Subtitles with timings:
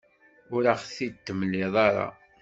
[0.55, 2.07] Ur aɣ-t-id-temliḍ ara.